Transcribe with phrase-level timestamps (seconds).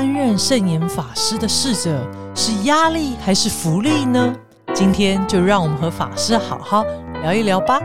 [0.00, 4.34] 担任圣严法师的侍者是压力还是福利呢？
[4.74, 6.82] 今天就让我们和法师好好
[7.20, 7.78] 聊一聊吧。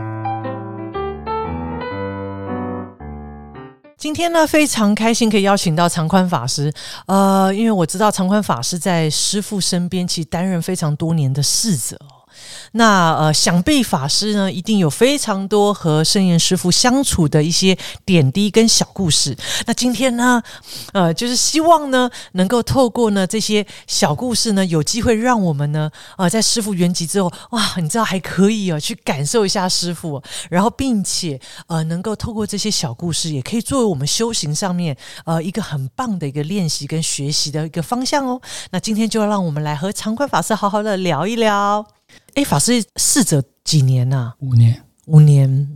[3.98, 6.72] 今天呢，非常开心可以邀请到长宽法师。
[7.04, 11.98] 呃，因为我知道长宽法师在师父身边，其实担任非常多年的侍者。
[12.72, 19.36] 那呃，想必法师呢，一定有非常多和圣严师傅相处的一些点滴跟小故事。
[19.66, 20.42] 那今天呢，
[20.92, 38.40] 呃，就是希望呢，能够透过呢这些小故事呢，有机会让我们呢，呃，在师傅圆寂之后，哇，你知道还可以哦，去感受一下师傅，然后并且呃，能够透过这些小故事，也可以作为我们修行上面呃一个很棒的一个练习跟学习的一个方向哦。
[38.70, 41.95] 那今天就要让我们来和长宽法师好好的聊一聊。
[42.36, 44.32] 哎，法师侍者几年呐？
[44.40, 45.68] 五年，五年。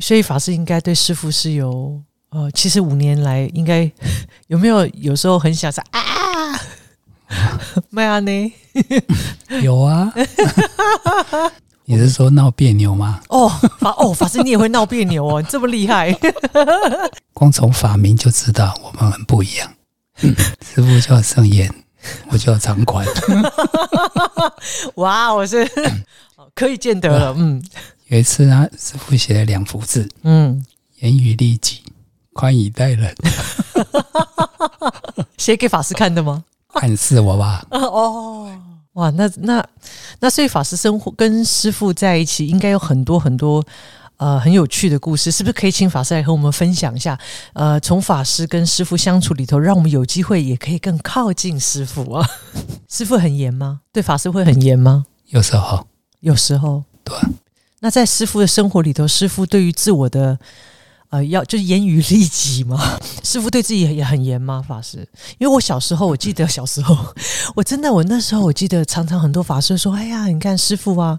[0.00, 3.90] 所以法师应该对师傅是有呃，其实五年来应该
[4.48, 6.00] 有没有有时候很想说啊，
[7.90, 8.52] 麦阿呢？
[9.62, 10.12] 有啊。
[11.88, 13.20] 你是说闹别扭吗？
[13.28, 13.48] 哦，
[13.78, 16.16] 法哦，法师你也会闹别扭哦，这么厉害。
[17.32, 19.72] 光从法名就知道我们很不一样。
[20.16, 21.72] 师傅叫圣严。
[22.30, 23.06] 我叫长宽，
[24.96, 25.68] 哇，我是
[26.54, 27.34] 可以见得了。
[27.36, 27.62] 嗯，
[28.08, 30.64] 有一次他，师傅写了两幅字，嗯，
[31.00, 31.82] 严于律己，
[32.32, 33.14] 宽以待人，
[35.36, 36.44] 写给法师看的吗？
[36.74, 37.64] 暗示我吧。
[37.70, 38.50] 哦，
[38.94, 39.66] 哇，那那
[40.20, 43.64] 那，所以法师生活跟师傅在一起，应该有很多很多。
[44.18, 47.18] 呃，很有趣的故事，是不是可以请法师来和我们分享一下？
[47.52, 52.28] 呃，从法师跟师傅相处里头，让我们有机会也可以更靠近师傅啊。
[52.88, 53.80] 师傅很严吗？
[53.92, 55.06] 对法师会很严吗？
[55.26, 55.86] 有时候，
[56.20, 56.84] 有时候。
[57.04, 57.14] 对。
[57.80, 60.38] 那在师傅的生活里头，师傅对于自我的
[61.10, 62.98] 呃，要就是严于律己吗？
[63.22, 64.62] 师傅对自己也很严吗？
[64.66, 65.06] 法师？
[65.38, 66.96] 因为我小时候，我记得小时候，
[67.54, 71.18] 我真的，我那时候我记得常常很多法师说：“哎呀，你看师傅啊，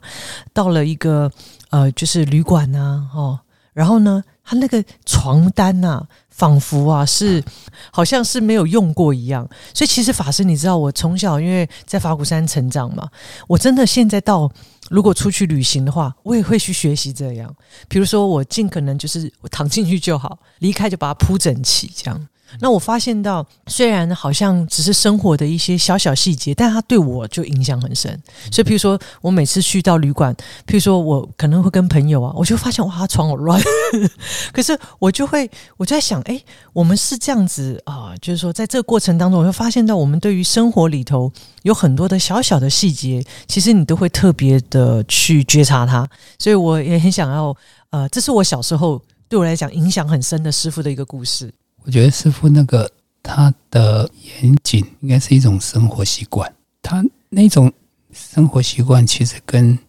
[0.53, 1.31] 到了一个。”
[1.69, 3.37] 呃，就是旅馆呐，哦，
[3.73, 7.43] 然后呢，他那个床单呐，仿佛啊是
[7.91, 9.45] 好像是没有用过一样。
[9.73, 13.05] 所以其实法师，你知道，我从小因为在法鼓山成长嘛，
[13.49, 14.49] 我真的现在到
[14.89, 17.53] 如果出去旅行的话，我也会去学习这样。
[17.87, 22.27] 比如说，我尽可能就是我躺进去就好，离开就把它铺整齐，这样。
[22.59, 28.11] 那我发现到，虽然好像只是生活的一些小小细节，但它对我就影响很深。
[28.51, 30.33] 所以，譬如说我每次去到旅馆，
[30.65, 33.61] 譬如说我可能会跟朋友啊，我就发现哇，床好乱。
[34.53, 36.41] 可是我就会，我就在想，哎，
[36.73, 41.31] 我们是这样子啊，就是说，在这个过程当中，我会发现到，我们对于生活里头
[41.63, 46.07] 有很多的小小的细节，其实你都会特别的去觉察它。
[46.39, 47.55] 所以，我也很想要，
[47.89, 51.53] 呃，这是我小时候对我来讲影响很深的师傅的一个故事。
[51.87, 52.91] 我觉得师傅那个
[53.23, 54.09] 他的
[54.41, 57.71] 严谨应该是一种生活习惯，他那种
[58.11, 59.79] 生活习惯其实跟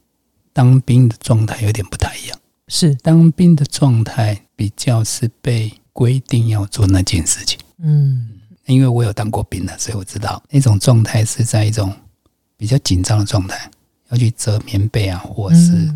[0.52, 2.38] 当兵的状态有点不太一样。
[2.68, 7.58] 是当兵的状态比较是被规定要做那件事情。
[7.78, 8.28] 嗯，
[8.66, 11.92] 因为我有当过兵的，所以我知道那种状态是在一种
[12.56, 13.68] 比较紧张的状态，
[14.10, 15.92] 要去折棉被啊，或是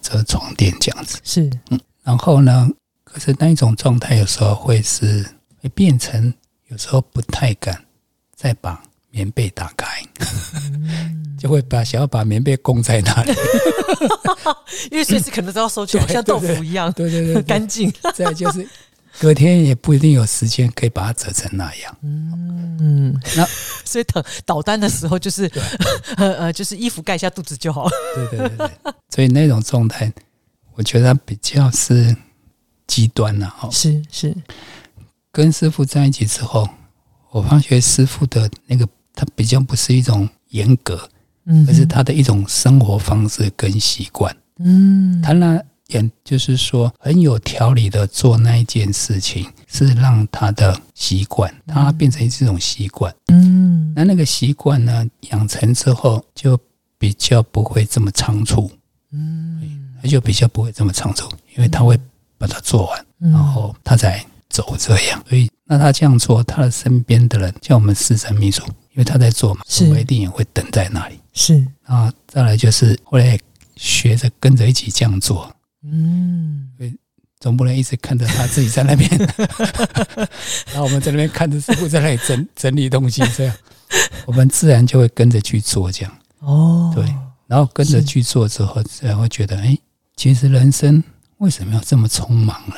[0.00, 1.18] 折床垫这样子。
[1.22, 2.70] 是，嗯，然后呢，
[3.04, 5.26] 可是那一种状态有时候会是。
[5.62, 6.32] 会变成
[6.68, 7.84] 有时候不太敢
[8.34, 9.86] 再把棉被打开，
[11.38, 13.32] 就会把想要把棉被供在那里，
[14.90, 17.92] 因为随时可能都要收起来， 像豆腐一样，对对对，干净。
[18.14, 18.66] 再就是
[19.20, 21.96] 隔天也不一定有时间可以把它折成那样。
[22.02, 23.46] 嗯，那
[23.84, 25.44] 所以等导单的时候，就是
[26.16, 27.86] 呃呃，就是衣服盖一下肚子就好。
[28.14, 28.70] 对对对对，
[29.10, 30.10] 所以那种状态，
[30.74, 32.16] 我觉得比较是
[32.86, 33.68] 极端了哈。
[33.70, 34.34] 是是。
[35.32, 36.68] 跟师傅在一起之后，
[37.30, 41.08] 我发觉师傅的那个他比较不是一种严格，
[41.46, 56.60] 嗯，而是他的一种生活方式跟习惯，嗯，他那也就是说很有条理的做那一件事情，是让他的习惯，他变成这种习惯，嗯，那那个习惯呢养成之后，就
[56.98, 58.70] 比较不会这么仓促，
[59.12, 61.26] 嗯，他就比较不会这么仓促，
[61.56, 61.98] 因为他会
[62.36, 64.22] 把它做完，然后他才。
[64.52, 68.62] 走这样，所以那他这样做，他的身边的人叫我们四神秘书，
[68.92, 71.18] 因为他在做嘛，我一定也会等在那里。
[71.32, 71.66] 是。
[71.84, 73.38] 啊，再来就是后来
[73.74, 75.50] 学着跟着一起这样做，
[75.82, 76.68] 嗯，
[77.40, 79.10] 总不能一直看着他自己在那边，
[80.72, 83.56] 然后我们在那边看着师傅在那里整整理东西，这样。
[84.26, 86.12] 我们自然就会跟着去做这样。
[86.38, 87.04] 哦，对，
[87.46, 89.76] 然后跟着去做之后，自然会觉得，哎，
[90.16, 91.02] 其实人生
[91.38, 92.76] 为什么要这么匆忙呢？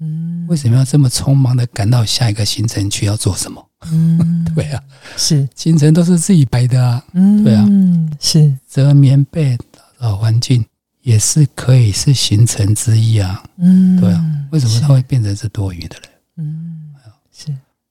[0.00, 3.64] 嗯，为什么要这么匆忙的赶到下一个行程去要做什么？
[3.90, 4.82] 嗯， 对啊，
[5.16, 7.02] 是行程都是自己排的啊。
[7.12, 10.64] 嗯，对啊，嗯是折棉被、打扫环境
[11.02, 13.42] 也是可以是行程之一啊。
[13.58, 16.08] 嗯，对啊，为什么它会变成是多余的呢？
[16.38, 16.94] 嗯，
[17.32, 17.48] 是。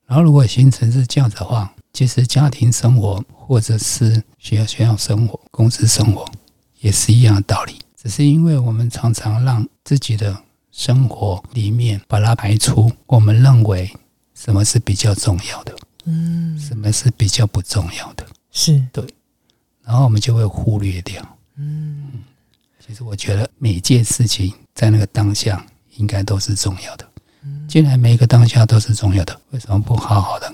[0.08, 6.24] 然后如果行程是这样子的话，其实家庭生活或者是学校学校生活、公司生活
[6.82, 10.38] 也是一样的道理，只是因为我们常常让自己的
[10.76, 13.90] 生活里面把它排除，我们认为
[14.34, 15.74] 什么是比较重要的，
[16.04, 18.86] 嗯，什么是比较不重要的，是。
[18.92, 19.02] 对，
[19.86, 21.26] 然后我们就会忽略掉，
[21.56, 22.12] 嗯，
[22.86, 27.10] 其实我觉得每件事情在那个当下应该都是重要的，
[27.70, 30.54] 既然每一个当下都是重要的，为什么不好好的？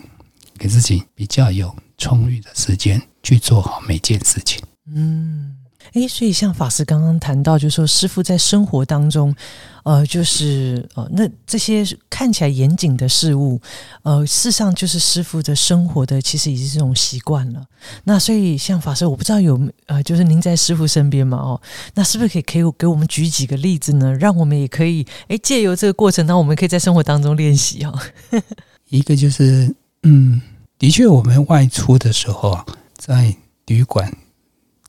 [0.56, 4.62] 给自己比较有充裕的时间去做好每件事情。
[4.94, 5.58] 嗯，
[5.94, 9.36] 诶，所以像法师刚刚谈到，就是说师傅在生活当中，
[9.84, 13.60] 呃，就是呃，那这些看起来严谨的事物，
[14.04, 17.66] 呃，事实上就是师傅的生活的，其实已经是这种习惯了。
[18.06, 21.62] 那所以像法师，我不知道有呃，就是您在师傅身边嘛，哦，
[21.94, 24.14] 那是不是可以可以给我们举几个例子呢？
[24.16, 28.00] 让我们也可以诶，借由这个过程，那我们可以在生活当中练习哦。
[28.90, 30.42] 一个就是嗯。
[30.82, 32.66] 的确，我们外出的时候啊，
[32.98, 33.36] 在
[33.68, 34.12] 旅馆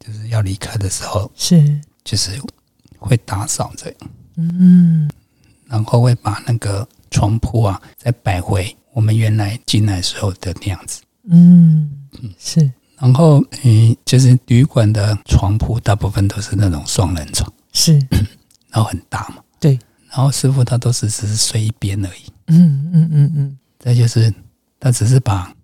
[0.04, 1.80] 就是要离开的时候，是。
[2.04, 2.32] 就是
[2.98, 5.08] 会打扫这样，嗯，
[5.66, 11.88] 然后会把那个床铺啊再摆回我们原来进来时候的那样子，嗯。
[12.20, 17.94] 嗯是，然后嗯，就是旅馆的床铺大部分都是那种双人床，是，
[18.68, 19.78] 然后很大嘛，对，
[20.08, 24.32] 然后师傅他都是只是睡一边而已，嗯嗯嗯嗯，再就是
[24.80, 25.54] 他只是把。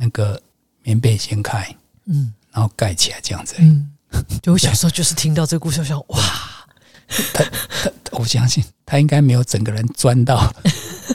[0.00, 0.40] 那个
[0.84, 1.74] 棉被掀开，
[2.06, 3.92] 嗯，然后盖起来这样子，嗯，
[4.42, 6.20] 就我小时候就是听到这个故事，想哇，
[7.32, 10.52] 他他，我相信他应该没有整个人钻到，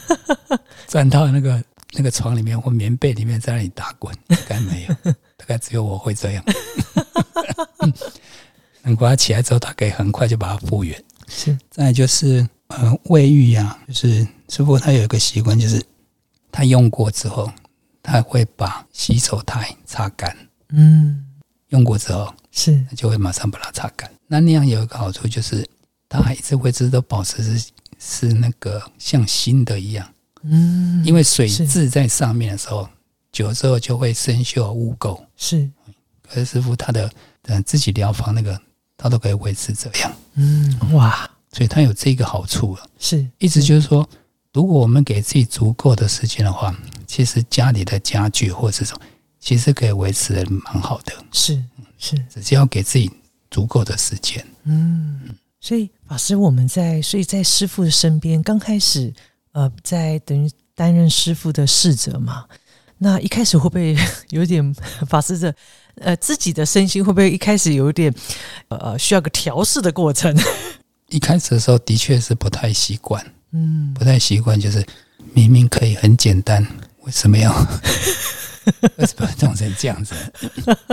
[0.88, 1.64] 钻到那个
[1.94, 6.44] 那个床里面或棉被里面在那里打滚，应该没有，大概只有我会这样。
[8.84, 11.04] 等他起来之后，他可以很快就把它复原。
[11.28, 15.84] 是，再就是呃，卫浴呀，就是师傅他有一个习惯，就是
[16.52, 17.52] 他用过之后。
[18.06, 20.36] 他会把洗手台擦干，
[20.74, 21.24] 嗯，
[21.70, 24.12] 用过之后是，就会马上把它擦干。
[24.28, 25.68] 那那样有一个好处就是，
[26.10, 30.08] 它还一直会都保持是是那个像新的一样，
[30.42, 32.90] 嗯，因为水渍在上面的时候，
[33.32, 35.20] 久了之后就会生锈污垢。
[35.38, 35.70] 是，
[36.22, 37.12] 可是师傅他的
[37.44, 38.60] 嗯自己疗房那个，
[38.98, 42.90] 他都可以维持这样，嗯，哇，所以他有这个好处了。
[43.00, 44.08] 是，意思就是说。
[44.56, 46.72] 如果我们给自己足够的时间的话，
[47.08, 48.96] 其实家里的家具或这种，
[49.44, 51.12] 其实可以维持的蛮好的。
[51.34, 51.62] 是
[51.98, 53.12] 是，只要给自己
[53.52, 54.46] 足够的时间。
[54.64, 55.20] 嗯，
[55.60, 59.14] 所以法师，我们在所以在师傅的身边，刚开始
[59.52, 62.46] 呃，在等于担任师傅的侍者嘛。
[63.00, 63.94] 那一开始会不会
[64.32, 64.74] 有点
[65.10, 65.54] 法师的
[65.96, 68.14] 呃自己的身心会不会一开始有点
[68.70, 70.34] 呃需要个调试的过程？
[71.10, 73.22] 一开始的时候的确是不太习惯。
[73.52, 74.86] 嗯，不太习惯，就是
[75.34, 76.66] 明明可以很简单，
[77.02, 77.54] 为什么要
[78.98, 80.16] 为什么弄成这样子？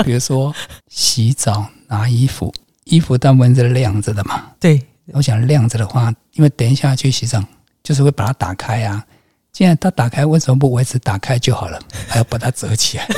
[0.05, 0.55] 比如说
[0.89, 2.53] 洗澡拿衣服，
[2.85, 4.51] 衣服大部分是晾着的嘛。
[4.59, 4.81] 对，
[5.13, 7.43] 我想晾着的话，因为等一下去洗澡，
[7.83, 9.05] 就是会把它打开啊。
[9.53, 11.79] 既然它打开，为什么不维持打开就好了？
[12.09, 13.09] 还要把它折起来？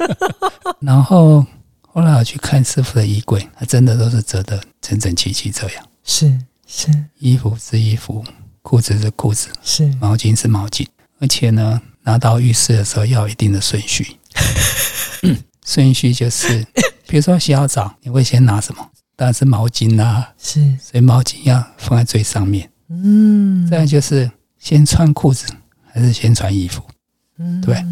[0.80, 1.44] 然后
[1.82, 5.84] 后来我去看师傅的衣柜，它真的都是折的整整齐齐这样。
[6.04, 8.24] 是是，衣服是衣服。
[8.60, 10.86] 裤子是裤子，是毛巾是毛巾，
[11.20, 14.16] 而且呢，拿到浴室的时候要有一定的顺序。
[15.66, 16.66] 顺序就是，
[17.06, 18.90] 比如说洗好澡，你会先拿什么？
[19.14, 22.70] 当然是毛巾啊，是，所以毛巾要放在最上面。
[22.88, 25.46] 嗯，再就是先穿裤子
[25.92, 26.82] 还是先穿衣服？
[27.36, 27.84] 嗯，对，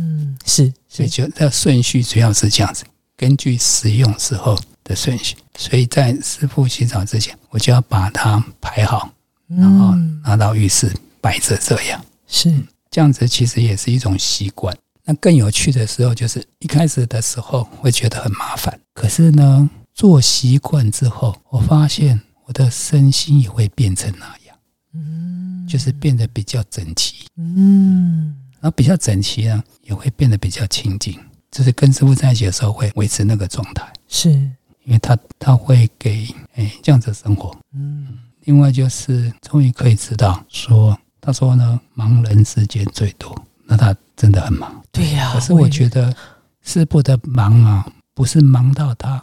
[0.46, 2.84] 是，所以就这顺序主要是这样子，
[3.18, 5.36] 根据使用时候的顺序。
[5.58, 9.10] 所以在师傅洗澡之前，我就要把它排好。
[9.46, 9.94] 然后
[10.24, 12.50] 拿到浴室摆着，这样是
[12.96, 14.74] 这样子，其实也是一种习惯。
[15.04, 24.56] 那更有趣的时候，就是一开始的时候会觉得很麻烦，可是呢，做习惯之后，我发现我的身心也会变成那样，
[24.94, 31.20] 嗯，就是变得比较整齐，嗯，然后比较整齐呢，也会变得比较清净。
[31.50, 38.20] 就是跟师傅在一起的时候，会维持那个状态，是因为他他会给哎这样子生活，嗯。
[38.44, 40.96] 另外就是，终于可以知道说，
[41.26, 44.80] 他说呢，忙人时间最多，那他真的很忙。
[44.92, 45.32] 对呀。
[45.32, 46.14] 可是我觉得
[46.62, 49.20] 师傅的忙啊，不是忙到他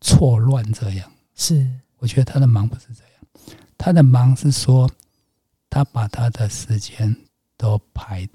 [0.00, 1.10] 错乱这样。
[1.34, 4.88] 是，我觉得他的忙不是这样，他的忙是说，
[5.68, 7.16] 他把他的时间
[7.56, 8.28] 都排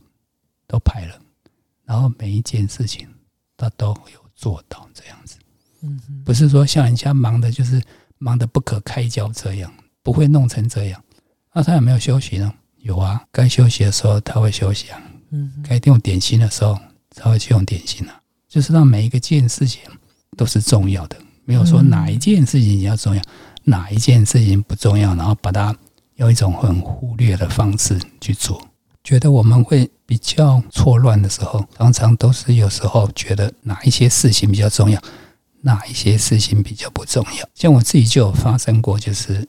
[0.68, 1.18] 都排了，
[1.86, 3.08] 然后每一件事情
[3.56, 5.38] 他都有做到这样子。
[5.84, 7.82] 嗯，不是说像人家忙的，就是
[8.18, 11.02] 忙得不可开交这样，不会弄成这样。
[11.54, 12.54] 那他有没有休息呢？
[12.86, 15.01] 有啊，该休息的时候他会休息啊。
[15.32, 16.77] 嗯，该用点心的时候
[17.15, 18.13] 他会去用点心啊。
[18.48, 19.82] 就是让每一个件事情
[20.38, 23.22] 都是重要的，没有说哪一件事情比较重要，
[23.63, 25.75] 哪一件事情不重要，然后把它
[26.18, 28.62] 用一种很忽略的方式去做。
[29.04, 35.01] 觉得我们会比较错乱的时候，常常都是有时候觉得哪一些事情比较重要。
[35.62, 37.50] 哪一些事情比较不重要？
[37.56, 39.44] 像我自己就有发生过，就是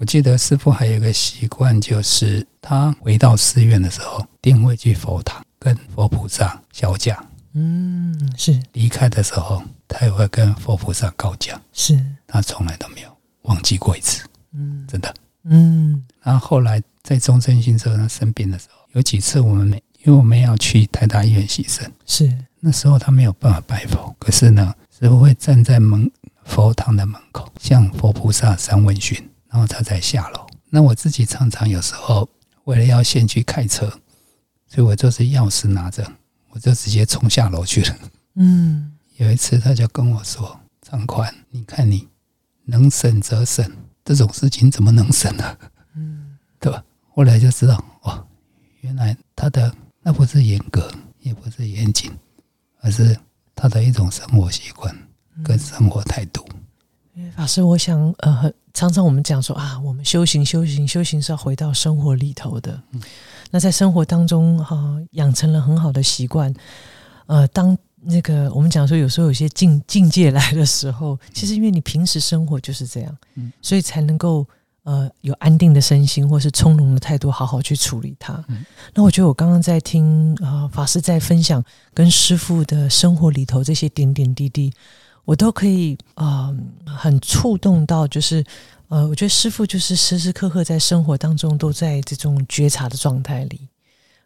[0.00, 7.22] 我记得师傅还有一个习惯，就是他回到寺院的时候，定会去佛堂跟佛菩萨小讲。
[7.52, 11.60] 嗯，是离开的时候，他也会跟佛菩萨告讲。
[11.74, 14.26] 是他从来都没有忘记过一次。
[14.54, 15.14] 嗯，真的。
[15.44, 19.76] 嗯，然后后来在中正新社他生病的时候，有几次我们没，
[20.06, 24.74] 因为我们要去台大医院洗肾，是那时候他没有办法拜佛，可是呢。
[24.98, 26.10] 师傅会站在门
[26.44, 30.46] 佛堂的门口，向佛菩萨三问讯，然后他才下楼。
[30.70, 32.28] 那我自己常常有时候
[32.64, 33.86] 为了要先去开车，
[34.66, 36.06] 所以我就是钥匙拿着，
[36.50, 37.98] 我就直接冲下楼去了。
[38.36, 42.08] 嗯，有一次他就跟我说：“张宽，你看你
[42.64, 43.70] 能省则省，
[44.04, 45.58] 这种事情怎么能省呢？”
[45.94, 46.82] 嗯，对吧？
[47.12, 48.26] 后来就知道，哦，
[48.80, 52.10] 原来他的那不是严格，也不是严谨，
[52.80, 53.18] 而是。
[53.62, 54.96] 他的一种生活习惯
[55.44, 56.48] 跟生活态度。
[57.36, 62.82] 法师，我想，呃，常常我们讲说啊，我们修行、修行、修行是要回到生活里头的。
[63.50, 66.50] 那在生活当中，哈，养成了很好的习惯。
[67.26, 73.14] 呃，当那个我们讲说，有时候有些境境界来的时候，其实因为你平时生活就是这样，
[73.60, 74.46] 所以才能够。
[74.82, 78.42] 呃，有安定的身心，或是从容的态度，好好去处理它。
[78.94, 84.72] 那我觉得我刚刚在听啊法师在分享跟师傅的生活里头这些点点滴滴，
[85.30, 86.52] 我都可以啊
[86.84, 88.44] 很触动到，就是
[88.88, 93.60] 呃，我觉得师傅就是时时刻刻在生活当中都在这种觉察的状态里，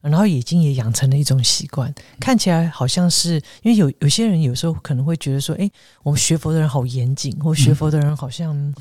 [0.00, 1.94] 然后已经也养成了一种习惯。
[2.18, 5.70] 看起来好像是因为有有些人有时候可能会觉得说，哎，
[6.02, 8.74] 我们学佛的人好严谨，或学佛的人好像。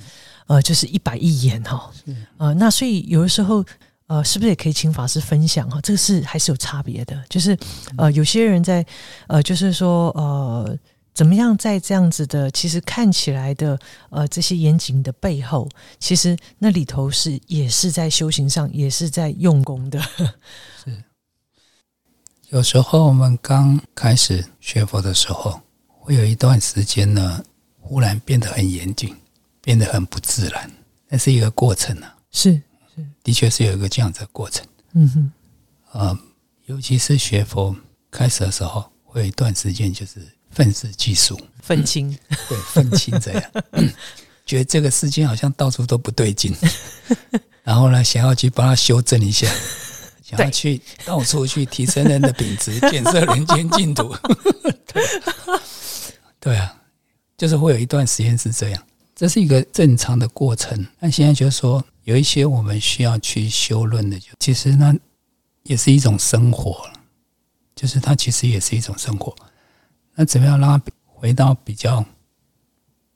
[0.47, 1.89] 呃，就是一板一眼哈，
[2.37, 3.63] 呃，那所以有的时候，
[4.07, 5.79] 呃，是不是也可以请法师分享哈？
[5.81, 7.57] 这个是还是有差别的，就是
[7.97, 8.85] 呃，有些人在
[9.27, 10.77] 呃，就是说呃，
[11.13, 13.79] 怎么样在这样子的，其实看起来的
[14.09, 20.01] 呃这些严谨的背后，其实那里头是也是在修行上，也是在用功的。
[20.83, 21.03] 是，
[22.49, 27.43] 有时候我们刚开始学佛的时候，会有一段时间呢，
[27.79, 29.15] 忽然变得很严谨。
[29.65, 30.69] 变得很不自然，
[31.07, 32.13] 那是一个过程啊。
[32.31, 32.61] 是
[32.93, 34.67] 是，的确是有一个这样子的过程。
[34.91, 35.31] 嗯哼，
[35.93, 36.19] 呃，
[36.65, 37.73] 尤其是学佛
[38.11, 40.19] 开始的时候，会有一段时间就是
[40.53, 42.17] 愤世嫉俗、愤青，
[42.49, 43.43] 对，愤青这样，
[44.45, 46.55] 觉得这个世界好像到处都不对劲，
[47.63, 49.47] 然后呢，想要去帮他修正一下，
[50.23, 54.15] 想要去到处去提升人的品质， 建设人间净土。
[56.39, 56.75] 对啊，
[57.37, 58.83] 就是会有一段时间是这样。
[59.15, 64.93] 这是一个正常的过程，但现在就是说，有一些我们需要去修论的，就其实呢，
[65.63, 66.85] 也是一种生活，
[67.75, 69.33] 就是它其实也是一种生活。
[70.15, 72.05] 那怎么样让回到比较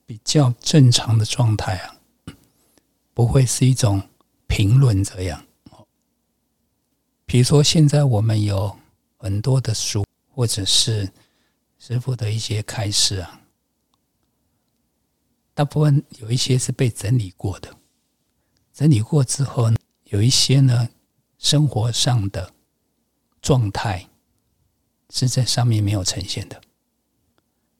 [0.05, 1.95] 比较正常的状态啊？
[3.13, 4.01] 不会是一种
[4.47, 5.43] 评论这样。
[7.25, 8.77] 比如说，现在我们有
[9.17, 11.11] 很多的书，或者是
[11.77, 13.41] 师傅的一些开示啊。
[15.53, 17.75] 大部分有一些是被整理过的，
[18.73, 19.69] 整理过之后，
[20.05, 20.87] 有一些呢，
[21.37, 22.53] 生活上的
[23.41, 24.07] 状态
[25.09, 26.61] 是在上面没有呈现的，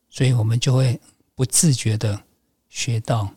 [0.10, 1.00] 所以我们就会
[1.36, 2.22] 不自觉的
[2.70, 3.30] 学到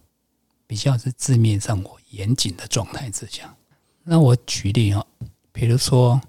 [0.66, 3.54] 比较是字面上我严谨的状态之下。
[4.02, 5.04] 那我举例啊，
[5.52, 6.20] 比如说，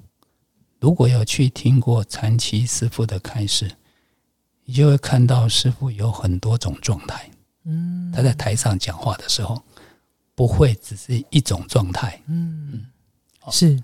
[0.80, 3.72] 如果有去听过禅七师傅的开示，
[4.66, 7.30] 你就会看到师傅有很多种状态。
[7.64, 9.62] 嗯，他在台上讲话的时候，
[10.36, 12.22] 不会只是一种状态。
[12.26, 12.86] 嗯，
[13.52, 13.82] 是。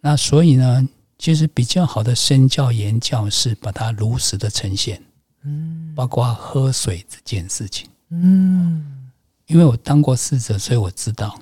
[0.00, 5.02] 那所以呢，其实比较好的身教言教是把它如实的呈现。
[5.46, 7.88] 嗯，包括喝水这件事情。
[8.10, 9.08] 嗯，
[9.46, 11.38] 因为我当过侍者，所以我知道。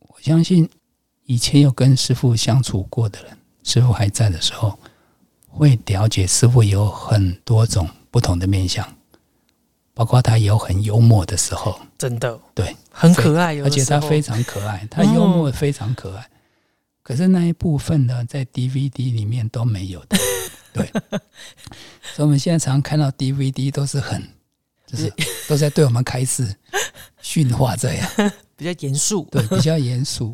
[0.00, 0.68] 我相信
[1.26, 4.78] 以前有跟师傅相处过的人，师傅还在的时候，
[5.46, 8.86] 会了解师傅有很多种不同的面相。
[9.94, 16.24] 包括他有很幽默的时候，真的对，很可爱，而且他非常可爱，他幽默非常可爱。
[17.02, 20.16] 可是那一部分呢，在 DVD 里面都没有的，
[20.72, 20.86] 对，
[22.14, 24.22] 所以我们现在常常看到 DVD 都是很，
[24.86, 25.12] 就是
[25.48, 26.54] 都在对我们开始
[27.20, 28.10] 训话这样，
[28.56, 30.32] 比较严肃，对，比较严肃。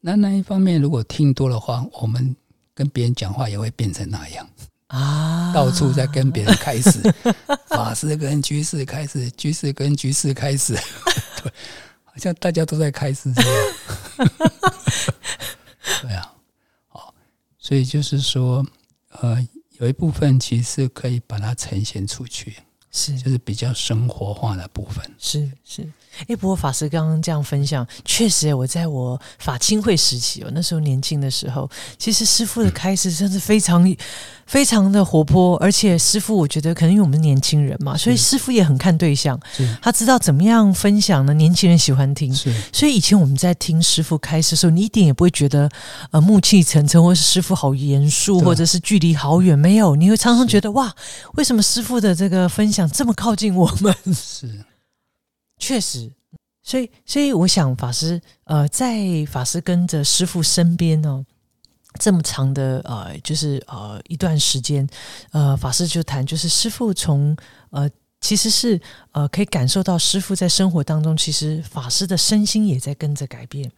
[0.00, 2.34] 那那一方面，如果听多的话，我们
[2.74, 4.48] 跟别人讲话也会变成那样。
[4.86, 6.98] 啊，到处在跟别人开始，
[7.68, 10.72] 法师跟居士开始，居士跟居士开始，
[11.42, 11.52] 对，
[12.04, 13.74] 好像大家都在开始这样。
[16.00, 16.32] 对啊，
[16.86, 17.12] 好，
[17.58, 18.64] 所以就是说，
[19.08, 19.46] 呃，
[19.78, 22.56] 有一部分其实可以把它呈现出去，
[22.90, 25.90] 是，就是比较生活化的部分，是是。
[26.26, 33.96] 哎，不过法师刚刚这样分享，确实，我在我法清会时期哦，那时候年轻的时候，其实师傅的开始真是非常
[34.46, 39.38] 非常的活泼，而且师傅我觉得可能因为我们是年轻人嘛，所以师傅也很看对象，
[39.80, 41.32] 他知道怎么样分享呢？
[41.34, 42.34] 年轻人喜欢听，
[42.72, 45.70] 所以以前我们在听师傅开始的时候，你一点也不会觉得
[46.10, 50.92] 呃暮气沉沉，或是师傅好严肃，或者是距离好远，没有，你会常常觉得哇，
[51.34, 53.94] 为什么师傅的这个分享这么靠近我们？
[54.12, 54.64] 是。
[55.58, 56.10] 确实，
[56.62, 61.24] 所以，所以我想，法师，呃，在法师跟着师傅身边呢，
[61.98, 64.88] 这么长的呃，就是呃一段时间，
[65.32, 67.36] 呃，法师就谈，就是师傅从
[67.70, 68.80] 呃，其实是
[69.12, 73.70] 呃，可以感受到师傅在生活当中，其实法师的身心也在跟着改变。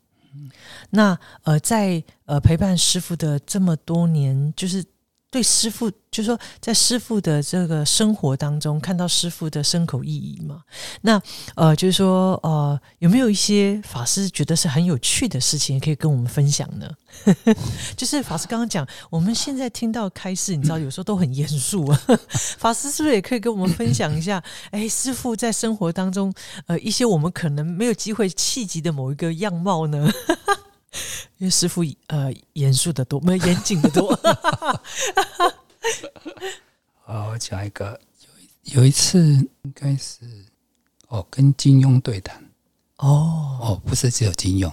[0.90, 4.84] 那呃，在呃陪伴师傅的这么多年，就是。
[5.30, 10.62] 对师傅，就是说在师傅的这个生活当中，看到师傅的深口意义嘛？
[11.02, 11.22] 那
[11.54, 16.90] 呃，就是说呃，有没有一些法师觉得是很有趣的事情，可以跟我们分享呢？
[17.96, 22.00] 就是法师刚刚讲，我们现在听到开示，你知道有时候都很严肃啊。
[22.58, 24.42] 法师是不是也可以跟我们分享一下？
[24.72, 26.34] 哎，师傅在生活当中，
[26.66, 30.10] 呃，一些我们可能没有机会契机的某一个样貌呢？
[31.40, 34.14] 因为师傅呃严肃的多，没有严谨的多。
[37.02, 37.98] 好，我讲一个，
[38.64, 40.20] 有有一次应该是
[41.08, 42.36] 哦，跟金庸对谈。
[42.98, 44.70] 哦哦，不是只有金庸，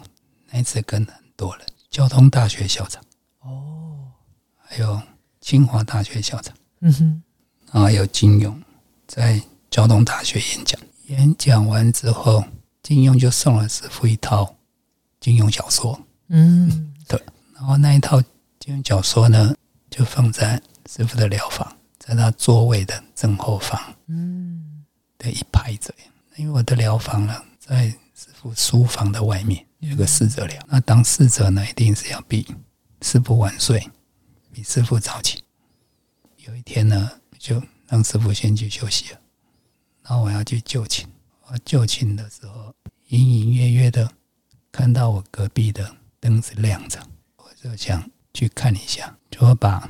[0.52, 3.02] 那一次跟很多人，交通大学校长。
[3.40, 4.12] 哦，
[4.58, 5.02] 还有
[5.40, 6.54] 清华大学校长。
[6.82, 7.24] 嗯哼，
[7.72, 8.54] 然后还有金庸
[9.08, 12.44] 在交通大学演讲，演讲完之后，
[12.84, 14.54] 金庸就送了师傅一套
[15.22, 15.98] 金庸小说。
[16.28, 17.22] 嗯，对。
[17.54, 18.22] 然后那一套
[18.60, 19.56] 金庸小说呢，
[19.90, 24.86] 就放在师傅的疗房，在他座位的正后方，嗯，
[25.18, 26.14] 的一排这样。
[26.36, 30.62] 因为我的疗房呢，在师傅书房的外面有个侍者寮。
[30.68, 32.48] 那当侍者呢，一定是要比
[33.02, 33.90] 师傅晚睡，
[34.52, 35.44] 比师傅早起。
[36.46, 39.20] 有一天呢，就让师傅先去休息了，
[40.04, 41.08] 然后我要去就寝。
[41.50, 42.74] 我就寝的时候，
[43.08, 44.12] 隐隐约约的
[44.72, 45.96] 看到我隔壁的。
[46.28, 47.00] 灯是亮着，
[47.38, 49.90] 我就想去看一下，就把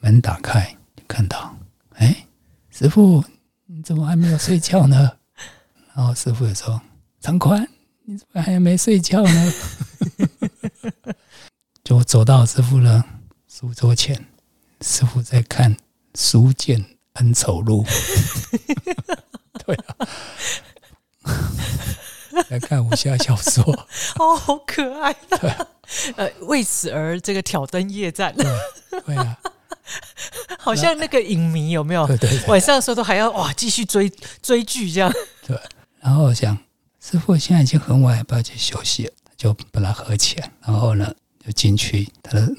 [0.00, 0.74] 门打开，
[1.06, 1.54] 看到，
[1.96, 2.26] 哎，
[2.70, 3.22] 师傅，
[3.66, 5.18] 你怎么还没有睡觉呢？
[5.94, 6.80] 然后师傅也说
[7.20, 7.68] ：“长宽，
[8.04, 9.52] 你怎么还没睡觉呢？”
[11.84, 13.04] 就走到师傅的
[13.46, 14.24] 书桌前，
[14.80, 15.74] 师傅在看
[16.14, 16.82] 《书剑
[17.14, 17.84] 恩仇录》，
[19.66, 20.08] 对啊。
[22.50, 23.62] 来看武侠小说
[24.18, 25.14] 哦，好可爱！
[26.16, 28.34] 呃，为此而这个挑灯夜战，
[29.06, 29.38] 对啊，
[30.58, 32.06] 好像那个影迷有没有？
[32.06, 35.12] 对对，晚上的时候都还要哇，继续追追剧这样。
[35.46, 35.58] 对，
[36.00, 36.56] 然后我想
[37.00, 42.54] 师傅现在已经很晚，不要去休息，就把它合起来，然后呢，就进去他的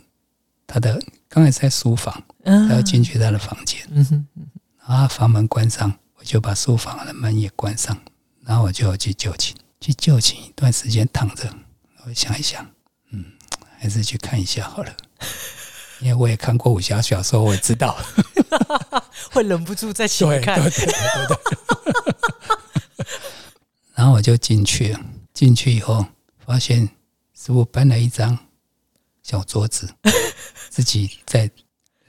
[0.68, 4.26] 他的刚才在书房，嗯，要进去他的房间，嗯哼，
[4.88, 7.98] 然后房门关上，我就把书房的门也关上，
[8.46, 9.56] 然后我就去就寝。
[9.82, 11.48] 去就寝一段时间，躺着，
[12.06, 12.66] 我想一想，
[13.12, 13.26] 嗯，
[13.78, 14.96] 还是去看一下好了，
[16.02, 17.98] 因为我也看过武侠小说，我也知道
[19.32, 20.62] 会忍不住再起来看。
[20.62, 21.38] 对对对对
[23.96, 25.00] 然后我就进去了，
[25.34, 26.06] 进去以后
[26.46, 26.88] 发现
[27.34, 28.38] 师傅搬了一张
[29.24, 29.90] 小桌子，
[30.70, 31.50] 自己在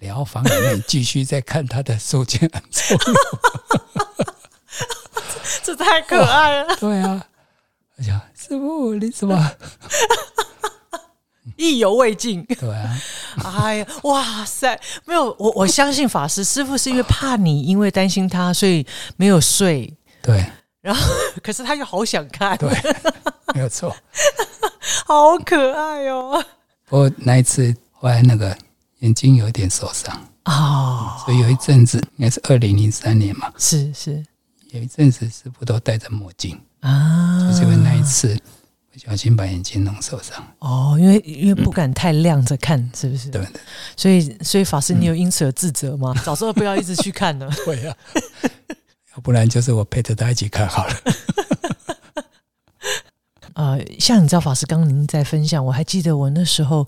[0.00, 2.96] 疗房里面继续在看他的《手剑恩仇
[5.62, 6.76] 这太可爱了。
[6.76, 7.26] 对啊。
[7.98, 9.35] 哎呀，师傅，你怎么？
[11.56, 12.44] 意犹未尽？
[12.44, 13.00] 对啊，
[13.44, 19.96] 哎呀，哇塞，没有我，我相信法师师傅是因为怕你，因为担心他，所以没有睡。
[20.20, 20.44] 对，
[20.82, 21.00] 然后
[21.42, 22.68] 可是他又好想看，对，
[23.54, 23.96] 没有错，
[25.06, 26.44] 好可爱哦。
[26.85, 28.54] 不过那一次后来那个
[28.98, 30.14] 眼睛有点受伤。
[30.42, 34.22] 啊，所以有一阵子应该是二零零三年嘛，是是，
[34.72, 36.61] 有一阵子师傅都戴着墨镜。
[36.87, 38.40] 啊，就是因为那一次不
[38.92, 40.42] 不小心把眼睛弄受伤。
[40.61, 43.31] 哦，因为因为不敢太亮着看，是不是？
[43.31, 43.46] 对，
[43.96, 46.14] 所以所以法师，你有因此而自责吗？
[46.25, 47.49] 早知道不要一直去看呢。
[47.66, 47.96] 会啊，
[49.14, 50.94] 要不然就是我陪着他一起看好了。
[53.55, 56.87] 呃，像你知道，法师刚刚您在分享，我还记得我那时候，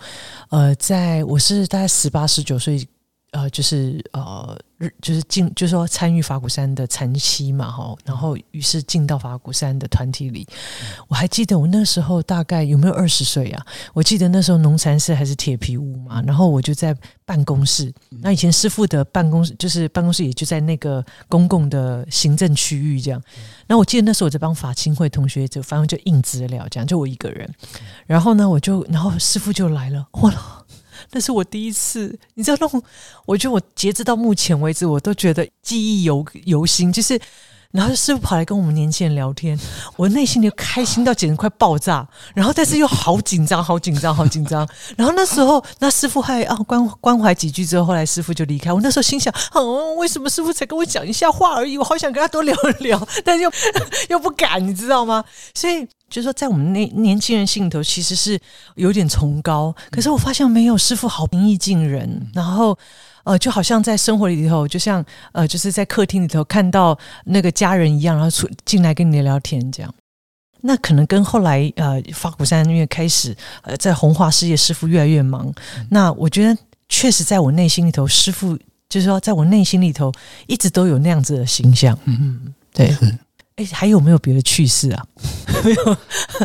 [0.50, 2.86] 呃，在我是大概十八十九岁。
[3.32, 4.58] 呃，就是呃，
[5.02, 10.46] 就是进，就是说参与法鼓山的禅期嘛，哈，然后于是进到法鼓山的团体里。
[11.08, 13.66] 我还记得我那时候大概有没有二十岁啊？
[13.92, 17.92] 我记得那时候农禅寺还是铁皮屋嘛，然后我就在办公室。
[18.20, 23.20] 那以前师傅的办公室就是办公室，也就在那个公共的行政区域这样。
[23.66, 27.52] 那我记得那时候我在帮法清会同学就反正就印资料这样，就我一个人。
[28.06, 30.57] 然后呢，我就然后师傅就来了，哇！
[31.10, 32.82] 那是我第一次，你知道那种，
[33.24, 36.92] 我觉得我截止到目前为止，我都觉得记忆犹犹新。
[36.92, 37.18] 就是，
[37.70, 39.58] 然后师傅跑来跟我们年轻人聊天，
[39.96, 42.06] 我内心就开心到简直快爆炸。
[42.34, 44.68] 然后，但是又好紧张，好紧张，好紧张。
[44.96, 48.72] 然后那时候，那师傅还啊关关怀几句之后，后来师傅就离开。
[48.72, 51.78] 我那时候心想，哦，为什么师傅才跟我讲一下话而已？
[51.78, 53.50] 我好想跟他多聊一聊，但又
[54.10, 55.24] 又不敢，你知道吗？
[55.54, 55.86] 所以。
[56.08, 58.38] 就是说，在我们那年轻人心里头，其实是
[58.76, 59.74] 有点崇高。
[59.90, 62.76] 可是我发现没有师傅好平易近人，然后
[63.24, 69.94] 呃，就好像在生活里头，就像呃，就是在客厅里头看到那个家人一样，然后出进来跟你聊聊天这样。
[70.60, 75.52] 那可能跟后来呃，法鼓山因为开始呃，在红化事业，师傅越来越忙。
[75.90, 78.56] 那我觉得确实在我内心里头，师傅
[78.88, 80.10] 就是说，在我内心里头
[80.46, 81.96] 一直都有那样子的形象。
[82.06, 82.96] 嗯嗯，对。
[83.58, 85.04] 哎，还有没有别的趣事啊？
[85.64, 85.96] 没有，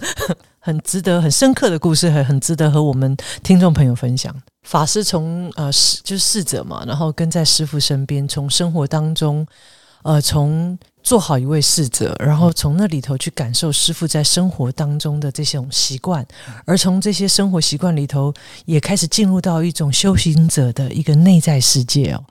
[0.60, 4.36] 很值得、很深刻的故事，很很值得和我们听众朋友分享。
[4.64, 5.70] 法师从呃
[6.04, 9.46] 就是侍者嘛，然后跟在师傅身边，从生活当中，
[10.02, 16.26] 呃，从做好一位侍者，然后从那里头去感受师傅在生活当中的这种习惯，
[16.66, 18.34] 而从这些生活习惯里头，
[18.66, 22.24] 也开始进入到一种修行者的一个内在世界哦。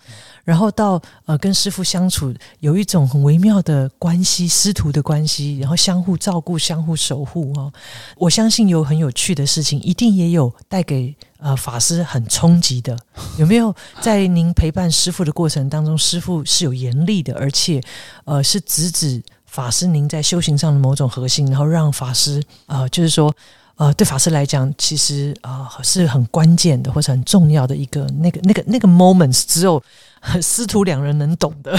[0.45, 7.73] 然后到呃跟师傅相处有一种很微妙的关系，师徒的关系，然后相互照顾、相互守护哦。
[8.17, 12.97] 我相信有很有趣的事情，一定也有带给呃法师很冲击的。
[13.39, 17.81] 有没有在您陪伴师傅的过程当中，师傅是有严厉的，而且
[18.25, 23.35] 呃是直指法师您在修行上的某种核心，然后让法师呃就是说
[23.83, 29.83] 呃对法师来讲，其实啊是很关键的或者很重要的一个那个那个那个 moments 只有。
[30.41, 31.77] 师徒两人能懂的。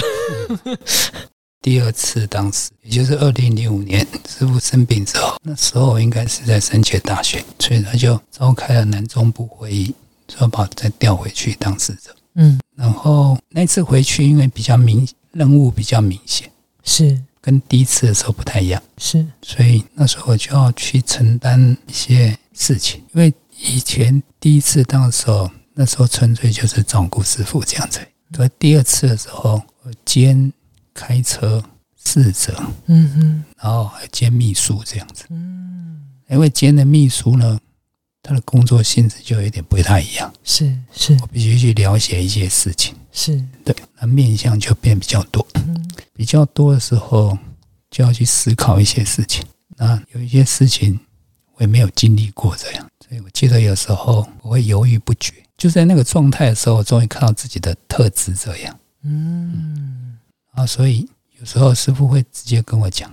[1.62, 9.94] 第二次，当时也就是二零零五年，师傅生病之后，那时候应该是在深切大学，所以他就召开了南中部会议，
[10.28, 12.14] 说把再调回去当使者。
[12.34, 16.50] 嗯，然后那次回去，因为比较明任务比较明显，
[16.82, 23.30] 是跟第一次的时候不太一样，是，所以那时候我就要去承担一些事情，因为
[23.60, 28.00] 以前第一次当的时候，那时候纯粹就是照顾师傅这样子。
[28.32, 30.50] 可第二次的时候，我兼
[30.94, 31.62] 开车
[32.02, 37.60] 侍者，嗯哼，然后还兼秘书这样子，嗯，因为兼的秘书呢，
[38.24, 43.38] 他的工作性质就有点不太一样，是是，我必须去了解一些事情，是。
[43.62, 47.36] 对，那面向就变比较多，嗯，比较多的时候
[47.90, 49.44] 就要去思考一些事情，
[49.76, 50.98] 那有一些事情
[51.56, 55.34] 我也没有经历过这样，所以我记得有时候我会犹豫不决。
[55.58, 58.78] 就在那个状态的时候，我终于看到自己的特质这样。
[59.02, 60.18] 嗯，
[60.52, 61.06] 啊，所以
[61.38, 63.12] 有时候师傅会直接跟我讲，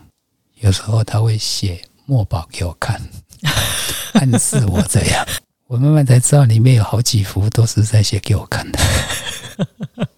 [0.62, 3.00] 有时候他会写墨宝给我看，
[4.14, 5.26] 暗示我这样。
[5.68, 8.80] 我慢慢才知道里面有好几幅都是在写给我看的，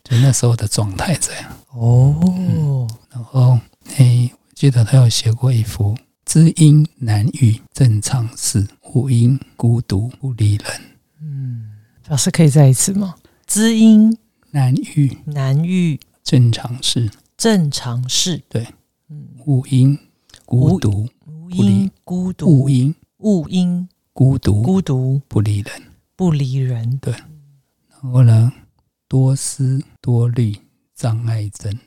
[0.04, 1.52] 就那时候的状态这样。
[1.74, 3.60] 哦，然后
[3.98, 10.66] 哎，记得他有写过一幅“知音难遇正常事，无音孤独不离人”。
[11.22, 11.70] 嗯。
[12.08, 13.16] 老师可以再一次吗？
[13.46, 14.18] 知音
[14.52, 18.42] 难遇，难遇正常事，正常事。
[18.50, 18.68] 对，
[19.10, 19.98] 嗯，无因
[20.46, 25.82] 孤独，无因孤独，无因勿因孤独，孤独不离人，
[26.16, 26.98] 不离人。
[27.00, 27.14] 对，
[27.90, 28.52] 然后呢，
[29.08, 30.56] 多思多虑
[30.94, 31.78] 障碍症，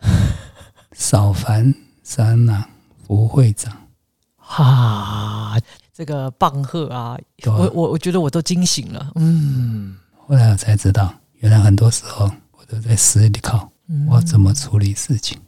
[0.92, 2.66] 少烦三呐
[3.06, 3.88] 福会长。
[4.36, 5.58] 哈。
[5.94, 7.18] 这个棒喝啊！
[7.44, 9.12] 我我我觉得我都惊醒了。
[9.16, 13.70] 嗯，后来我才知道，原来很多时候我都在思考
[14.08, 15.38] 我怎么处理事情。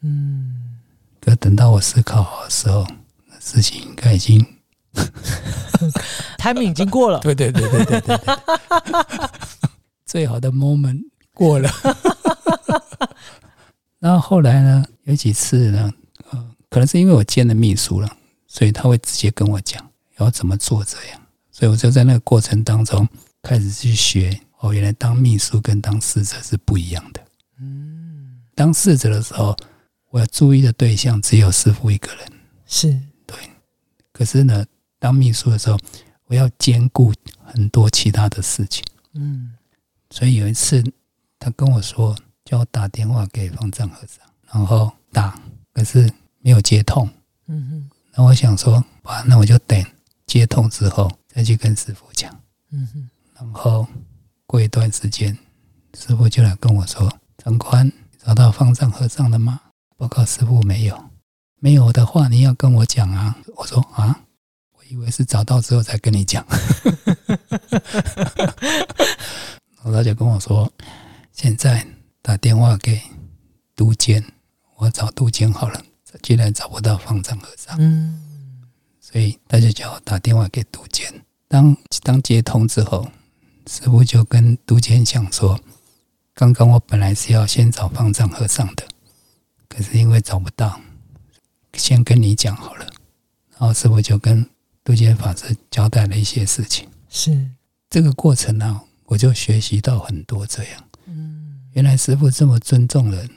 [0.00, 0.80] 嗯，
[1.20, 2.84] 可等到我思考好的时候，
[3.38, 4.44] 事情应该已经
[6.38, 7.18] timing 已经过了。
[7.20, 8.18] 对对对对对对，
[10.06, 11.02] 最好的 moment
[11.32, 11.70] 过了。
[13.98, 15.92] 然后后来呢，有几次呢，
[16.30, 18.16] 呃，可能是因为我兼了秘书了。
[18.54, 19.82] 所以他会直接跟我讲
[20.18, 21.18] 要怎么做这样。
[21.50, 23.08] 所以我就在那个过程当中
[23.42, 27.20] 开始去学哦，原来当秘书跟当侍者是不一样的。
[27.58, 29.56] 嗯，当侍者的时候，
[30.10, 32.26] 我要注意的对象只有师傅一个人，
[32.66, 32.88] 是
[33.24, 33.34] 对。
[34.12, 34.62] 可是呢，
[35.02, 35.76] 当秘书的时候，
[36.26, 37.12] 我要兼顾
[37.44, 38.84] 很多其他的事情。
[39.14, 39.52] 嗯，
[40.10, 40.80] 所以有一次
[41.40, 45.36] 他跟我说，叫我打电话给方丈和尚，然后打，
[45.74, 47.10] 可是没有接通。
[47.48, 49.84] 嗯哼，那我想说，哇，那我就等
[50.24, 52.32] 接通之后再去跟师傅讲。
[52.70, 53.84] 嗯哼，然后
[54.46, 55.36] 过一段时间，
[55.98, 57.12] 师傅就来跟我说
[57.42, 57.90] ：“长官，
[58.24, 59.60] 找到方丈和尚了吗？”
[59.98, 61.10] 报告师傅没有，
[61.58, 63.36] 没有的话你要跟我讲啊。
[63.56, 64.20] 我说啊。
[64.92, 66.44] 以为是找到之后才跟你讲，
[69.76, 70.70] 然后他就跟我说
[71.32, 71.86] ：“现在
[72.20, 73.00] 打电话给
[73.74, 74.22] 都监，
[74.76, 75.82] 我找都监好了，
[76.20, 78.20] 既然找不到方丈和尚，嗯，
[79.00, 81.10] 所以他就叫我打电话给都监。
[81.48, 83.10] 当当接通之后，
[83.66, 85.58] 师傅就跟都监讲说：
[86.34, 88.86] 刚刚我本来是要先找方丈和尚的，
[89.70, 90.78] 可是因为找不到，
[91.72, 92.84] 先跟你讲好了。
[93.52, 94.46] 然后师傅就跟。”
[94.84, 97.50] 杜监法师交代了一些事情，是
[97.88, 100.46] 这个过程呢，我就学习到很多。
[100.46, 103.30] 这样，嗯，原来师傅这么尊重人，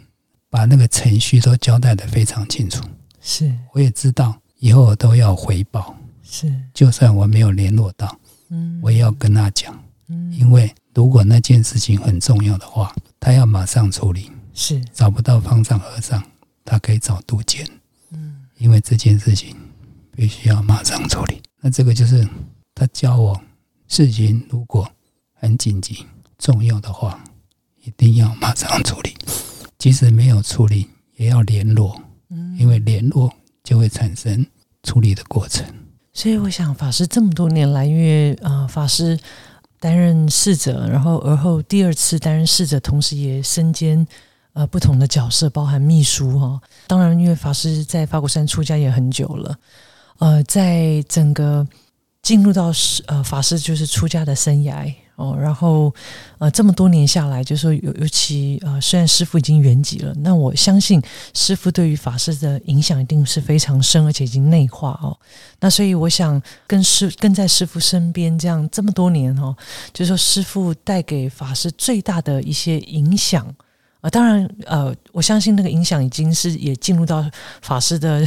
[0.49, 2.83] 把那个程序都交代的非常清楚。
[3.21, 5.95] 是，我也知道以后我都要回报。
[6.23, 14.31] 是，就算我没有联络到，嗯，我也要跟他讲，嗯，因为如果那件事情很重要的话，他要马上处理。
[14.53, 16.23] 是，找不到方丈和尚，
[16.63, 17.67] 他可以找杜监，
[18.11, 19.55] 嗯，因为这件事情。
[20.15, 21.41] 必须要马上处理。
[21.61, 22.27] 那这个就是
[22.73, 23.39] 他教我，
[23.87, 24.89] 事情如果
[25.33, 26.05] 很紧急、
[26.37, 27.23] 重要的话，
[27.83, 29.13] 一定要马上处理。
[29.77, 32.01] 即使没有处理，也要联络，
[32.57, 33.31] 因为联络
[33.63, 34.43] 就会产生
[34.83, 35.63] 处理的过程。
[36.13, 39.19] 所以，我想法师这么多年来，因为啊，法师
[39.79, 44.07] 担任侍者，然后而后第二次担任侍者，同时也身兼
[44.53, 46.59] 呃不同的角色，包含秘书哈。
[46.87, 49.55] 当然，因为法师在法鼓山出家也很久了。
[50.19, 51.67] 呃，在整个
[52.21, 55.93] 进入到师呃法师就是出家的生涯哦，然后
[56.39, 61.01] 呃这么多年下来，就说尤尤其呃虽然师傅已经圆寂了，那我相信
[61.33, 65.17] 师傅对于法师的影响一定是非常深，而且已经内化哦。
[65.59, 69.55] 那所以我想跟师跟在师傅身边这样这么多年哦，
[69.93, 73.53] 就说师傅带给法师最大的一些影响。
[74.05, 77.25] 啊，当然，呃，我相信那个影响已经是也进入到
[77.63, 78.23] 法师的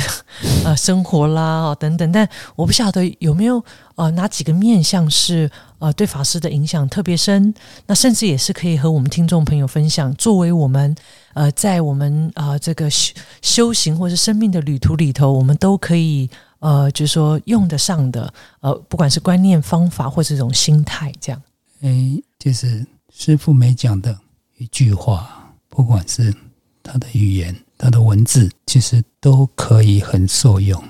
[0.64, 2.10] 呃生活啦，哦等等。
[2.10, 3.64] 但我不晓得有没有
[3.94, 7.54] 呃哪几个面向是呃对法师的影响特别深，
[7.86, 10.92] 那甚至也是可以和我们听众朋友分享，作为我们
[11.34, 21.40] 呃在我们啊这个修修行或者生命的旅途里头，我们都可以呃就是说用得上的呃，不管是观念方法或这种心态，这样。
[21.82, 22.84] 哎，就是
[23.16, 24.18] 师傅没讲的
[24.56, 25.36] 一句话。
[25.78, 26.34] 不管是
[26.82, 30.82] 他的语言、他的文字，其实都可以很受用。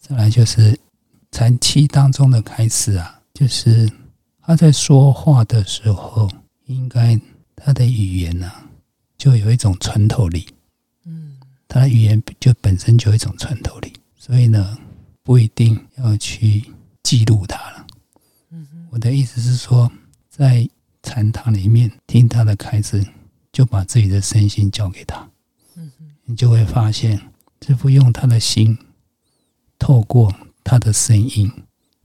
[0.00, 0.76] 再来就是
[1.30, 3.88] 禅期当中的开始啊，就是
[4.40, 6.28] 他在说话的时候，
[6.64, 7.16] 应该
[7.54, 8.50] 他的语言呢，
[9.16, 10.44] 就有一种穿透力。
[11.04, 11.36] 嗯，
[11.68, 14.76] 他的语言就本身就有一种穿透力，所以呢，
[15.22, 16.64] 不一定要去
[17.04, 17.86] 记录它了。
[18.50, 19.88] 嗯我的意思是说，
[20.28, 20.68] 在
[21.04, 23.06] 禅堂里面听他的开始。
[23.56, 25.26] 就把自己的身心交给他，
[25.76, 25.90] 嗯
[26.26, 27.18] 你就会发现，
[27.66, 28.76] 师傅用他的心，
[29.78, 30.30] 透过
[30.62, 31.50] 他的声音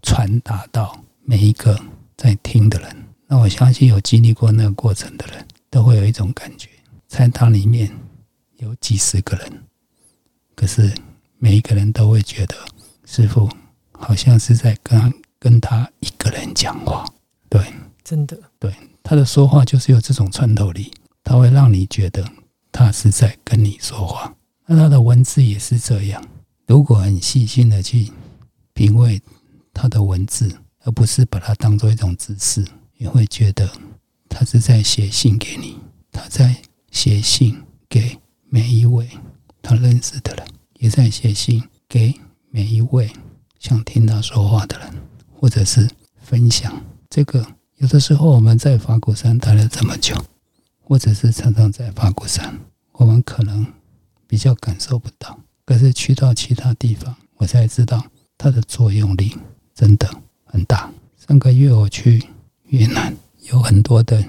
[0.02, 1.78] 传达到每一个
[2.16, 3.06] 在听的人。
[3.28, 6.70] 那我相信有经历过那个过程的人，都会有一种感觉：
[7.10, 7.92] 餐堂里面
[8.60, 9.64] 有几十个人，
[10.56, 10.90] 可是
[11.38, 12.56] 每一个人都会觉得，
[13.04, 13.50] 师傅
[13.92, 17.06] 好像是在跟跟他一个人讲话。
[17.50, 17.62] 对，
[18.06, 20.90] 真的，对他的说话就是有这种穿透力。
[21.24, 22.26] 他会让你觉得
[22.72, 26.24] 他是在跟你说话，那他的文字也是这样。
[26.68, 28.12] 如果很细心的去
[28.74, 29.22] 品味
[29.74, 32.66] 他的文字，而不是把它当做一种知识，
[32.98, 33.70] 你会觉得
[34.30, 35.78] 他是在写信给你，
[36.12, 36.56] 他在
[36.92, 38.18] 写信给
[38.50, 39.10] 每一位
[39.62, 40.48] 他认识的人，
[40.80, 42.14] 也在写信给
[42.50, 43.12] 每一位
[43.60, 44.94] 想听他说话的人，
[45.34, 45.90] 或者是
[46.22, 47.46] 分享这个。
[47.78, 50.16] 有的时候我们在法鼓山待了这么久。
[50.84, 52.60] 或者是常常在法鼓山，
[52.94, 53.65] 我们可能
[54.28, 55.39] 比较感受不到。
[55.65, 58.04] 可是去到其他地方，我才知道
[58.38, 59.38] 它的作用力
[59.74, 60.10] 真的
[60.44, 60.91] 很大。
[61.15, 62.24] 上个月我去
[62.65, 63.15] 越南，
[63.50, 64.26] 有很多的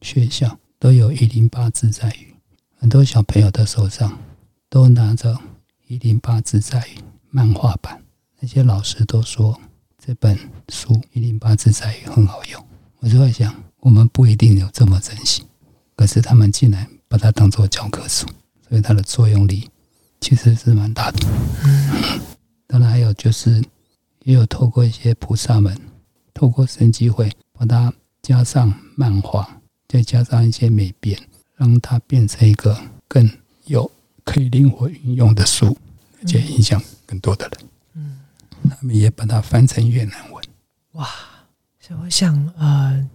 [0.00, 2.34] 学校都有一零八自在语，
[2.78, 4.18] 很多小朋友的手上
[4.70, 5.38] 都拿着
[5.88, 6.98] 一零八自在语
[7.30, 8.02] 漫画版，
[8.40, 9.60] 那些老师都说
[9.98, 12.64] 这本书《一零八自在语》很好用。
[13.00, 15.42] 我就在想，我们不一定有这么珍惜，
[15.98, 18.24] 可是他们竟然把它当做教科书，
[18.68, 19.68] 所以它的作用力
[20.20, 21.18] 其实是蛮大的。
[22.68, 23.60] 当然还有就是，
[24.22, 25.76] 也有透过一些菩萨们，
[26.32, 31.20] 透过神机会，把它加上漫画，再加上一些美编，
[31.56, 33.28] 让它变成一个更
[33.64, 33.90] 有
[34.22, 35.76] 可以灵活运用的书，
[36.20, 37.68] 而且影响更多的人。
[37.94, 38.20] 嗯，
[38.70, 40.44] 他们也把它翻成越南文。
[40.92, 41.08] 哇！
[41.80, 43.08] 所以我想，呃，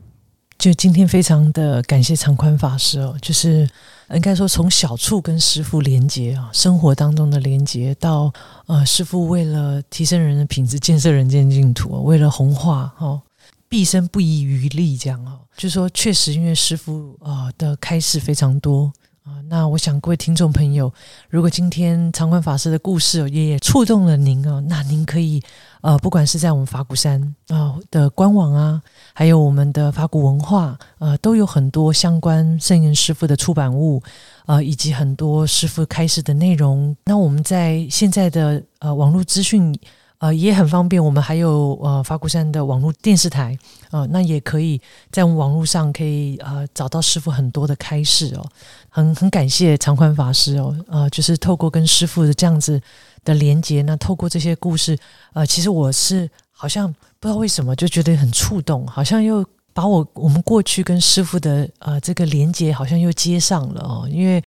[0.63, 3.69] 就今天非常的感谢长宽法师哦，就是
[4.11, 8.31] 应该说从小处跟师傅连接啊，生活当中的连接，到
[8.67, 13.21] 呃，师傅为了提升人的品质，建设人间净土，为了弘化哦，
[13.67, 18.89] 毕生不遗余力这样哦，就说确实因为师傅啊的开示非常多。
[19.23, 20.93] 啊，那我想各位听众朋友，
[21.29, 25.41] 如果今天长宽法师的故事也触动了您啊，那您可以
[25.79, 28.81] 呃，不管是在我们法鼓山啊的官网啊，
[29.13, 34.03] 还有我们的法鼓文化，呃，都有很多相关圣严师傅的出版物，
[34.45, 36.93] 呃，以及很多师傅开始的内容。
[37.05, 39.73] 那我们在现在的呃网络资讯。
[40.19, 41.03] 呃，也很方便。
[41.03, 43.59] 我们还有呃法鼓山的网络电视台，
[43.93, 48.45] 呃，那也可以在我们网络上可以呃找到师傅很多的开示哦。
[48.89, 52.81] 很很感谢长宽法师哦，呃，就是透过跟师傅的这样子
[53.23, 54.97] 的连接，那透过这些故事，
[55.33, 64.43] 呃，其实我是好像不知道为什么就觉得很触动，好像又把我我们过去跟师傅的呃这个连接好像又接上了哦，因为。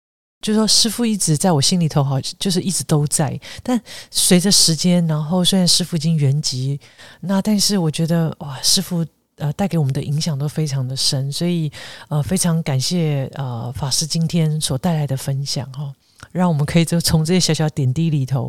[0.43, 3.39] 就说师傅一直在我心里头，好就是一直都在。
[3.61, 6.79] 但随着时间，然后虽然师傅已经圆寂，
[7.19, 9.05] 那但是我觉得哇，师傅
[9.41, 11.69] 呃带给我们的影响都非常的深，所以
[12.07, 15.93] 呃非常感谢呃法师今天所带来的分享哈。
[16.31, 18.47] 让我们可以就从这些小小点滴里头，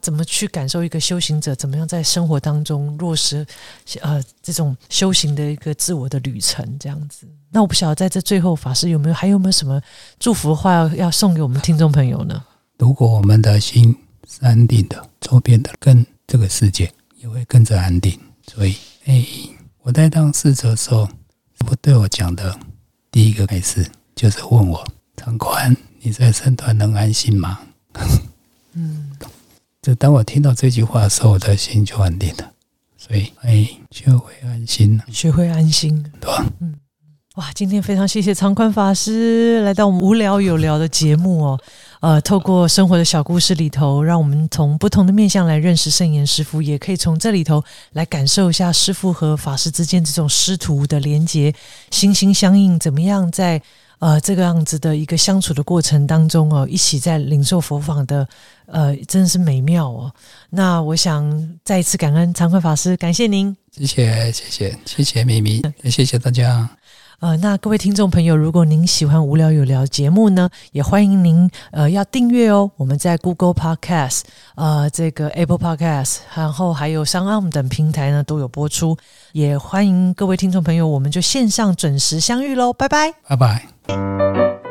[0.00, 3.46] 怎么去感受一个修行者怎么样在生活当中落实，
[4.00, 7.26] 呃，这种修行的一个自我的旅程这样子。
[7.48, 9.80] 那我不晓得在这最后，法师有没有还有没有什么
[10.18, 12.42] 祝福话要要送给我们听众朋友呢？
[12.76, 13.96] 如果我们的心
[14.28, 18.18] 是安定的，周边的跟这个世界也会跟着安定。
[18.52, 18.74] 所以，
[19.04, 19.24] 哎，
[19.84, 21.08] 我在当侍者的时候，
[21.68, 22.56] 我对我讲的
[23.10, 25.76] 第一个开始就是问我长官。
[26.00, 27.58] 你在身团能安心吗？
[28.74, 29.10] 嗯，
[29.82, 32.52] 就当我听到这句话的时候，我的心就安定了。
[32.96, 36.44] 所以，哎，学会安心了，学会安心，对吧？
[36.60, 36.74] 嗯，
[37.34, 41.60] 哇，今天非常谢谢长宽法师来到我们无聊有聊的节目哦。
[42.02, 47.62] 呃，透过生活的小故事里头，让我们从不同的面向来认识圣严师傅，也可以从这里头
[47.92, 51.54] 来感受一下师傅和法师之间这种师徒的连结，
[51.90, 53.62] 心心相印，怎么样在。
[54.02, 58.26] 呃，这个样子的一个相处的过程当中哦，一起在领受佛法的，
[58.66, 60.12] 呃，真的是美妙哦。
[60.50, 66.68] 那我想再一次感恩常慧法师，感谢您，谢谢谢谢谢谢咪咪，也谢谢大家。
[67.22, 72.68] 呃，那各位听众朋友，如果您喜欢无聊有聊节目呢，也欢迎您呃要订阅哦。
[72.76, 74.22] 我们在 Google Podcast、
[74.56, 78.98] 呃这个 Apple Podcast，然后还有 s o n m 等平台呢都有播出，
[79.30, 84.61] 也欢迎各位听众朋友，我们就线上准时相遇喽，拜拜，拜拜。